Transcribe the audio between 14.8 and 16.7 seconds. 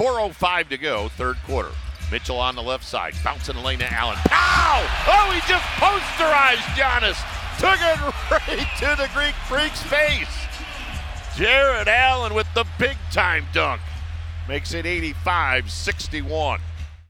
85 61.